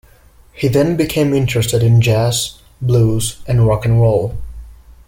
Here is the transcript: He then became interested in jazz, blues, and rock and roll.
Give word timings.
He 0.51 0.67
then 0.67 0.97
became 0.97 1.31
interested 1.31 1.83
in 1.83 2.01
jazz, 2.01 2.59
blues, 2.81 3.39
and 3.47 3.67
rock 3.67 3.85
and 3.85 4.01
roll. 4.01 4.35